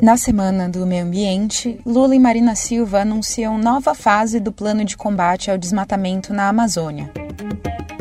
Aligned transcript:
Na 0.00 0.16
Semana 0.16 0.68
do 0.68 0.86
Meio 0.86 1.04
Ambiente, 1.04 1.80
Lula 1.84 2.14
e 2.14 2.20
Marina 2.20 2.54
Silva 2.54 3.00
anunciam 3.00 3.58
nova 3.58 3.96
fase 3.96 4.38
do 4.38 4.52
plano 4.52 4.84
de 4.84 4.96
combate 4.96 5.50
ao 5.50 5.58
desmatamento 5.58 6.32
na 6.32 6.48
Amazônia. 6.48 7.10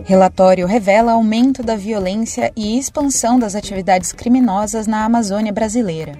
Relatório 0.05 0.67
revela 0.67 1.13
aumento 1.13 1.63
da 1.63 1.75
violência 1.75 2.51
e 2.55 2.77
expansão 2.77 3.39
das 3.39 3.55
atividades 3.55 4.11
criminosas 4.11 4.85
na 4.85 5.05
Amazônia 5.05 5.51
brasileira. 5.51 6.11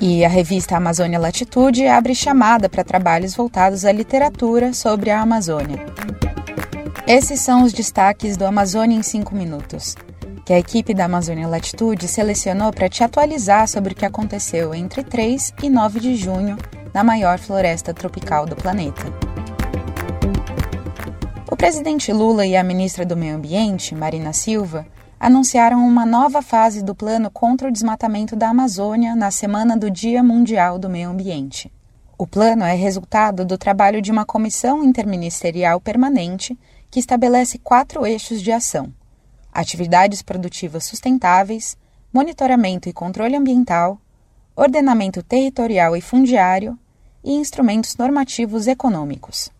E 0.00 0.24
a 0.24 0.28
revista 0.28 0.74
Amazônia 0.74 1.18
Latitude 1.18 1.86
abre 1.86 2.14
chamada 2.14 2.66
para 2.66 2.82
trabalhos 2.82 3.34
voltados 3.34 3.84
à 3.84 3.92
literatura 3.92 4.72
sobre 4.72 5.10
a 5.10 5.20
Amazônia. 5.20 5.84
Esses 7.06 7.40
são 7.40 7.62
os 7.62 7.74
destaques 7.74 8.38
do 8.38 8.46
Amazônia 8.46 8.96
em 8.96 9.02
5 9.02 9.34
minutos 9.34 9.94
que 10.46 10.52
a 10.52 10.58
equipe 10.60 10.94
da 10.94 11.06
Amazônia 11.06 11.48
Latitude 11.48 12.06
selecionou 12.06 12.72
para 12.72 12.88
te 12.88 13.02
atualizar 13.02 13.66
sobre 13.66 13.92
o 13.92 13.96
que 13.96 14.04
aconteceu 14.04 14.72
entre 14.72 15.02
3 15.02 15.52
e 15.60 15.68
9 15.68 15.98
de 15.98 16.14
junho 16.14 16.56
na 16.94 17.02
maior 17.02 17.36
floresta 17.40 17.92
tropical 17.92 18.46
do 18.46 18.54
planeta. 18.54 19.02
O 21.50 21.56
presidente 21.56 22.12
Lula 22.12 22.46
e 22.46 22.56
a 22.56 22.62
ministra 22.62 23.04
do 23.04 23.16
Meio 23.16 23.34
Ambiente, 23.34 23.92
Marina 23.92 24.32
Silva, 24.32 24.86
anunciaram 25.18 25.84
uma 25.84 26.06
nova 26.06 26.40
fase 26.40 26.80
do 26.80 26.94
plano 26.94 27.28
contra 27.28 27.66
o 27.66 27.72
desmatamento 27.72 28.36
da 28.36 28.50
Amazônia 28.50 29.16
na 29.16 29.32
semana 29.32 29.76
do 29.76 29.90
Dia 29.90 30.22
Mundial 30.22 30.78
do 30.78 30.88
Meio 30.88 31.10
Ambiente. 31.10 31.72
O 32.16 32.24
plano 32.24 32.62
é 32.62 32.74
resultado 32.74 33.44
do 33.44 33.58
trabalho 33.58 34.00
de 34.00 34.12
uma 34.12 34.24
comissão 34.24 34.84
interministerial 34.84 35.80
permanente 35.80 36.56
que 36.88 37.00
estabelece 37.00 37.58
quatro 37.58 38.06
eixos 38.06 38.40
de 38.40 38.52
ação 38.52 38.92
atividades 39.56 40.20
produtivas 40.20 40.84
sustentáveis, 40.84 41.78
monitoramento 42.12 42.90
e 42.90 42.92
controle 42.92 43.34
ambiental, 43.34 43.98
ordenamento 44.54 45.22
territorial 45.22 45.96
e 45.96 46.02
fundiário 46.02 46.78
e 47.24 47.32
instrumentos 47.32 47.96
normativos 47.96 48.66
econômicos. 48.66 49.50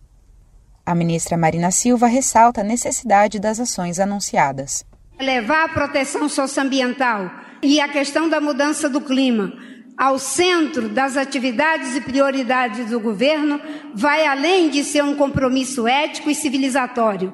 A 0.84 0.94
ministra 0.94 1.36
Marina 1.38 1.70
Silva 1.70 2.06
ressalta 2.06 2.60
a 2.60 2.64
necessidade 2.64 3.40
das 3.40 3.58
ações 3.58 3.98
anunciadas. 3.98 4.84
Levar 5.18 5.64
a 5.64 5.68
proteção 5.70 6.28
socioambiental 6.28 7.30
e 7.62 7.80
a 7.80 7.88
questão 7.88 8.28
da 8.28 8.38
mudança 8.38 8.90
do 8.90 9.00
clima 9.00 9.50
ao 9.96 10.18
centro 10.18 10.90
das 10.90 11.16
atividades 11.16 11.96
e 11.96 12.02
prioridades 12.02 12.90
do 12.90 13.00
governo 13.00 13.58
vai 13.94 14.26
além 14.26 14.68
de 14.68 14.84
ser 14.84 15.02
um 15.02 15.16
compromisso 15.16 15.88
ético 15.88 16.28
e 16.28 16.34
civilizatório 16.34 17.32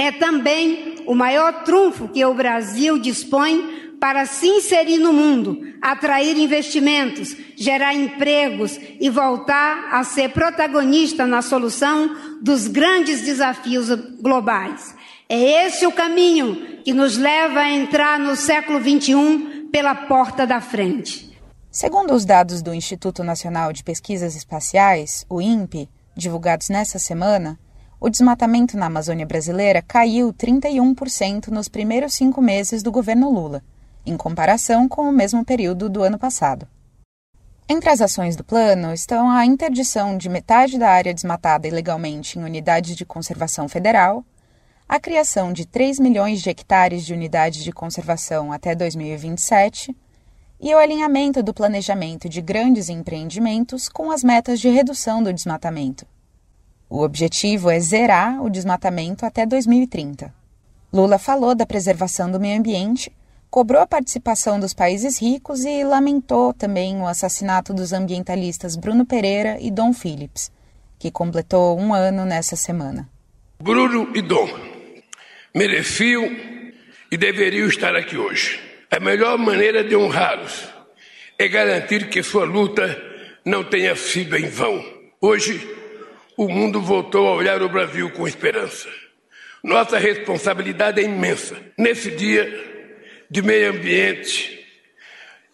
é 0.00 0.12
também 0.12 0.96
o 1.06 1.14
maior 1.14 1.64
trunfo 1.64 2.08
que 2.08 2.24
o 2.24 2.34
Brasil 2.34 2.98
dispõe 2.98 3.96
para 4.00 4.24
se 4.24 4.46
inserir 4.46 4.96
no 4.96 5.12
mundo, 5.12 5.60
atrair 5.82 6.38
investimentos, 6.38 7.36
gerar 7.54 7.94
empregos 7.94 8.78
e 8.98 9.10
voltar 9.10 9.90
a 9.92 10.02
ser 10.02 10.30
protagonista 10.30 11.26
na 11.26 11.42
solução 11.42 12.16
dos 12.40 12.66
grandes 12.66 13.20
desafios 13.20 13.88
globais. 14.20 14.94
É 15.28 15.66
esse 15.66 15.86
o 15.86 15.92
caminho 15.92 16.80
que 16.82 16.94
nos 16.94 17.18
leva 17.18 17.60
a 17.60 17.70
entrar 17.70 18.18
no 18.18 18.34
século 18.34 18.80
XXI 18.80 19.68
pela 19.70 19.94
porta 19.94 20.46
da 20.46 20.60
frente. 20.60 21.38
Segundo 21.70 22.14
os 22.14 22.24
dados 22.24 22.62
do 22.62 22.74
Instituto 22.74 23.22
Nacional 23.22 23.72
de 23.72 23.84
Pesquisas 23.84 24.34
Espaciais, 24.34 25.24
o 25.28 25.40
INPE, 25.40 25.88
divulgados 26.16 26.68
nesta 26.68 26.98
semana, 26.98 27.58
o 28.00 28.08
desmatamento 28.08 28.78
na 28.78 28.86
Amazônia 28.86 29.26
brasileira 29.26 29.82
caiu 29.82 30.32
31% 30.32 31.48
nos 31.48 31.68
primeiros 31.68 32.14
cinco 32.14 32.40
meses 32.40 32.82
do 32.82 32.90
governo 32.90 33.30
Lula, 33.30 33.62
em 34.06 34.16
comparação 34.16 34.88
com 34.88 35.02
o 35.02 35.12
mesmo 35.12 35.44
período 35.44 35.90
do 35.90 36.02
ano 36.02 36.18
passado. 36.18 36.66
Entre 37.68 37.90
as 37.90 38.00
ações 38.00 38.34
do 38.36 38.42
plano 38.42 38.92
estão 38.94 39.30
a 39.30 39.44
interdição 39.44 40.16
de 40.16 40.30
metade 40.30 40.78
da 40.78 40.88
área 40.88 41.12
desmatada 41.12 41.68
ilegalmente 41.68 42.38
em 42.38 42.42
unidades 42.42 42.96
de 42.96 43.04
conservação 43.04 43.68
federal, 43.68 44.24
a 44.88 44.98
criação 44.98 45.52
de 45.52 45.66
3 45.66 46.00
milhões 46.00 46.40
de 46.40 46.48
hectares 46.48 47.04
de 47.04 47.12
unidades 47.12 47.62
de 47.62 47.70
conservação 47.70 48.50
até 48.50 48.74
2027 48.74 49.94
e 50.58 50.74
o 50.74 50.78
alinhamento 50.78 51.42
do 51.42 51.52
planejamento 51.52 52.30
de 52.30 52.40
grandes 52.40 52.88
empreendimentos 52.88 53.88
com 53.90 54.10
as 54.10 54.24
metas 54.24 54.58
de 54.58 54.70
redução 54.70 55.22
do 55.22 55.32
desmatamento. 55.32 56.06
O 56.90 57.04
objetivo 57.04 57.70
é 57.70 57.78
zerar 57.78 58.42
o 58.44 58.50
desmatamento 58.50 59.24
até 59.24 59.46
2030. 59.46 60.34
Lula 60.92 61.20
falou 61.20 61.54
da 61.54 61.64
preservação 61.64 62.28
do 62.28 62.40
meio 62.40 62.58
ambiente, 62.58 63.12
cobrou 63.48 63.80
a 63.80 63.86
participação 63.86 64.58
dos 64.58 64.74
países 64.74 65.22
ricos 65.22 65.64
e 65.64 65.84
lamentou 65.84 66.52
também 66.52 66.96
o 67.00 67.06
assassinato 67.06 67.72
dos 67.72 67.92
ambientalistas 67.92 68.74
Bruno 68.74 69.06
Pereira 69.06 69.56
e 69.60 69.70
Dom 69.70 69.92
Phillips, 69.92 70.50
que 70.98 71.12
completou 71.12 71.78
um 71.78 71.94
ano 71.94 72.24
nessa 72.24 72.56
semana. 72.56 73.08
Bruno 73.62 74.10
e 74.12 74.20
Dom 74.20 74.48
mereciam 75.54 76.24
e 77.08 77.16
deveriam 77.16 77.68
estar 77.68 77.94
aqui 77.94 78.16
hoje. 78.16 78.60
A 78.90 78.98
melhor 78.98 79.38
maneira 79.38 79.84
de 79.84 79.94
honrá-los 79.94 80.68
é 81.38 81.46
garantir 81.46 82.08
que 82.08 82.20
sua 82.20 82.44
luta 82.44 83.00
não 83.44 83.62
tenha 83.62 83.94
sido 83.94 84.36
em 84.36 84.48
vão. 84.48 84.84
Hoje, 85.20 85.79
o 86.40 86.48
mundo 86.48 86.80
voltou 86.80 87.28
a 87.28 87.34
olhar 87.34 87.60
o 87.60 87.68
Brasil 87.68 88.08
com 88.12 88.26
esperança. 88.26 88.88
Nossa 89.62 89.98
responsabilidade 89.98 90.98
é 90.98 91.04
imensa. 91.04 91.54
Nesse 91.76 92.10
dia 92.10 92.50
de 93.30 93.42
meio 93.42 93.72
ambiente 93.72 94.58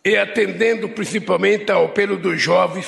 e 0.05 0.17
atendendo 0.17 0.89
principalmente 0.89 1.73
ao 1.73 1.87
apelo 1.87 2.17
dos 2.17 2.41
jovens, 2.41 2.87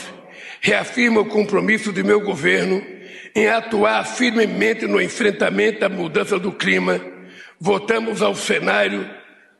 reafirmo 0.60 1.22
o 1.22 1.26
compromisso 1.26 1.90
do 1.90 2.04
meu 2.04 2.20
governo 2.20 2.86
em 3.34 3.48
atuar 3.48 4.06
firmemente 4.06 4.86
no 4.86 5.02
enfrentamento 5.02 5.84
à 5.84 5.88
mudança 5.88 6.38
do 6.38 6.52
clima. 6.52 7.00
Voltamos 7.58 8.22
ao 8.22 8.36
cenário 8.36 9.10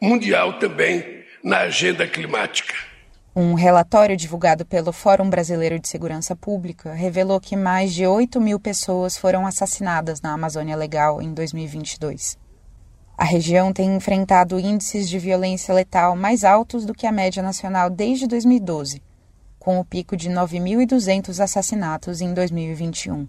mundial 0.01 0.61
também 0.61 1.25
na 1.43 1.63
agenda 1.63 2.07
climática. 2.07 2.77
Um 3.37 3.55
relatório 3.55 4.17
divulgado 4.17 4.65
pelo 4.65 4.93
Fórum 4.93 5.29
Brasileiro 5.29 5.79
de 5.79 5.87
Segurança 5.87 6.35
Pública 6.35 6.95
revelou 6.95 7.39
que 7.39 7.55
mais 7.55 7.93
de 7.93 8.07
8 8.07 8.41
mil 8.41 8.59
pessoas 8.59 9.17
foram 9.17 9.47
assassinadas 9.47 10.21
na 10.21 10.33
Amazônia 10.33 10.75
Legal 10.75 11.23
em 11.23 11.33
2022. 11.33 12.39
A 13.17 13.25
região 13.25 13.73
tem 13.73 13.95
enfrentado 13.95 14.59
índices 14.59 15.09
de 15.09 15.19
violência 15.19 15.75
letal 15.75 16.17
mais 16.17 16.43
altos 16.43 16.87
do 16.87 16.95
que 16.95 17.07
a 17.07 17.13
média 17.13 17.43
nacional 17.43 17.91
desde 17.91 18.27
2012, 18.27 19.03
com 19.59 19.79
o 19.79 19.85
pico 19.85 20.17
de 20.17 20.31
9.200 20.31 21.39
assassinatos 21.43 22.21
em 22.21 22.33
2021. 22.33 23.29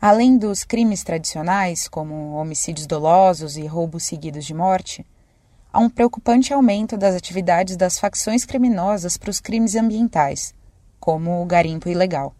Além 0.00 0.38
dos 0.38 0.64
crimes 0.64 1.02
tradicionais, 1.02 1.88
como 1.88 2.34
homicídios 2.34 2.86
dolosos 2.86 3.56
e 3.56 3.66
roubos 3.66 4.04
seguidos 4.04 4.44
de 4.44 4.54
morte, 4.54 5.04
há 5.76 5.78
um 5.78 5.90
preocupante 5.90 6.54
aumento 6.54 6.96
das 6.96 7.14
atividades 7.14 7.76
das 7.76 7.98
facções 7.98 8.46
criminosas 8.46 9.18
para 9.18 9.28
os 9.28 9.40
crimes 9.40 9.74
ambientais, 9.74 10.54
como 10.98 11.42
o 11.42 11.44
garimpo 11.44 11.86
ilegal. 11.86 12.34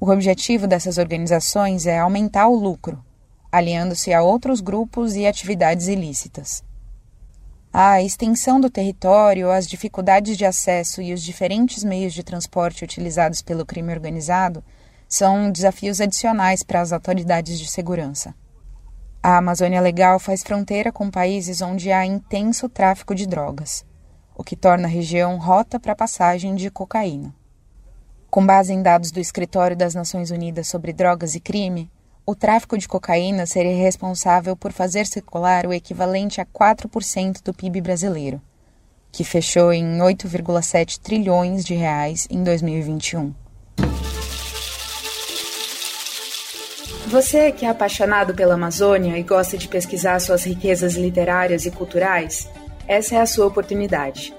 O 0.00 0.10
objetivo 0.10 0.66
dessas 0.66 0.98
organizações 0.98 1.86
é 1.86 2.00
aumentar 2.00 2.48
o 2.48 2.56
lucro, 2.56 3.04
aliando-se 3.52 4.12
a 4.12 4.20
outros 4.20 4.60
grupos 4.60 5.14
e 5.14 5.28
atividades 5.28 5.86
ilícitas. 5.86 6.64
A 7.72 8.02
extensão 8.02 8.60
do 8.60 8.68
território, 8.68 9.48
as 9.48 9.64
dificuldades 9.64 10.36
de 10.36 10.44
acesso 10.44 11.00
e 11.00 11.14
os 11.14 11.22
diferentes 11.22 11.84
meios 11.84 12.12
de 12.12 12.24
transporte 12.24 12.82
utilizados 12.82 13.42
pelo 13.42 13.64
crime 13.64 13.92
organizado 13.92 14.64
são 15.08 15.52
desafios 15.52 16.00
adicionais 16.00 16.64
para 16.64 16.80
as 16.80 16.92
autoridades 16.92 17.60
de 17.60 17.70
segurança. 17.70 18.34
A 19.22 19.36
Amazônia 19.36 19.82
Legal 19.82 20.18
faz 20.18 20.42
fronteira 20.42 20.90
com 20.90 21.10
países 21.10 21.60
onde 21.60 21.92
há 21.92 22.06
intenso 22.06 22.70
tráfico 22.70 23.14
de 23.14 23.26
drogas, 23.26 23.84
o 24.34 24.42
que 24.42 24.56
torna 24.56 24.88
a 24.88 24.90
região 24.90 25.36
rota 25.36 25.78
para 25.78 25.92
a 25.92 25.96
passagem 25.96 26.54
de 26.54 26.70
cocaína. 26.70 27.34
Com 28.30 28.46
base 28.46 28.72
em 28.72 28.82
dados 28.82 29.10
do 29.10 29.20
Escritório 29.20 29.76
das 29.76 29.94
Nações 29.94 30.30
Unidas 30.30 30.68
sobre 30.68 30.94
Drogas 30.94 31.34
e 31.34 31.40
Crime, 31.40 31.90
o 32.24 32.34
tráfico 32.34 32.78
de 32.78 32.88
cocaína 32.88 33.44
seria 33.44 33.76
responsável 33.76 34.56
por 34.56 34.72
fazer 34.72 35.06
circular 35.06 35.66
o 35.66 35.74
equivalente 35.74 36.40
a 36.40 36.46
4% 36.46 37.42
do 37.42 37.52
PIB 37.52 37.82
brasileiro, 37.82 38.40
que 39.12 39.22
fechou 39.22 39.70
em 39.70 39.98
8,7 39.98 40.98
trilhões 40.98 41.62
de 41.62 41.74
reais 41.74 42.26
em 42.30 42.42
2021. 42.42 43.34
Você 47.10 47.50
que 47.50 47.66
é 47.66 47.68
apaixonado 47.68 48.34
pela 48.34 48.54
Amazônia 48.54 49.18
e 49.18 49.24
gosta 49.24 49.58
de 49.58 49.66
pesquisar 49.66 50.20
suas 50.20 50.44
riquezas 50.44 50.94
literárias 50.94 51.66
e 51.66 51.70
culturais, 51.72 52.48
essa 52.86 53.16
é 53.16 53.20
a 53.20 53.26
sua 53.26 53.46
oportunidade. 53.46 54.32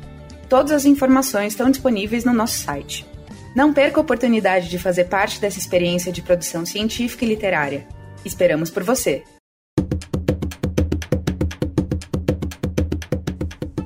Todas 0.48 0.72
as 0.72 0.86
informações 0.86 1.52
estão 1.52 1.70
disponíveis 1.70 2.24
no 2.24 2.32
nosso 2.32 2.56
site. 2.58 3.06
Não 3.54 3.74
perca 3.74 4.00
a 4.00 4.02
oportunidade 4.02 4.70
de 4.70 4.78
fazer 4.78 5.04
parte 5.04 5.38
dessa 5.40 5.58
experiência 5.58 6.10
de 6.10 6.22
produção 6.22 6.64
científica 6.64 7.26
e 7.26 7.28
literária. 7.28 7.99
Esperamos 8.24 8.70
por 8.70 8.82
você! 8.82 9.22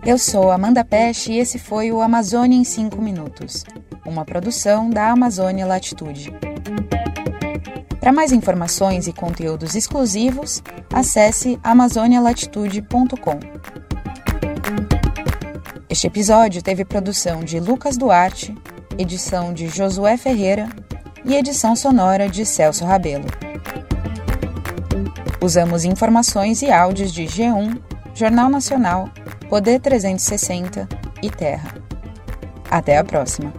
Eu 0.04 0.18
sou 0.18 0.50
Amanda 0.50 0.84
Peste 0.84 1.32
e 1.32 1.38
esse 1.38 1.58
foi 1.58 1.90
o 1.90 2.00
Amazônia 2.00 2.58
em 2.58 2.64
5 2.64 3.00
Minutos 3.00 3.64
uma 4.04 4.24
produção 4.24 4.90
da 4.90 5.10
Amazônia 5.10 5.66
Latitude. 5.66 6.32
Para 8.00 8.12
mais 8.12 8.32
informações 8.32 9.06
e 9.06 9.12
conteúdos 9.12 9.74
exclusivos, 9.74 10.62
acesse 10.92 11.58
amazonialatitude.com. 11.62 13.40
Este 15.88 16.06
episódio 16.06 16.62
teve 16.62 16.84
produção 16.84 17.42
de 17.42 17.58
Lucas 17.58 17.96
Duarte, 17.96 18.54
edição 18.98 19.54
de 19.54 19.68
Josué 19.68 20.16
Ferreira 20.16 20.68
e 21.24 21.34
edição 21.34 21.74
sonora 21.74 22.28
de 22.28 22.44
Celso 22.44 22.84
Rabelo. 22.84 23.26
Usamos 25.44 25.84
informações 25.84 26.62
e 26.62 26.70
áudios 26.72 27.12
de 27.12 27.24
G1, 27.24 27.78
Jornal 28.14 28.48
Nacional, 28.48 29.10
Poder 29.50 29.78
360 29.78 30.88
e 31.22 31.28
Terra. 31.28 31.74
Até 32.70 32.96
a 32.96 33.04
próxima! 33.04 33.52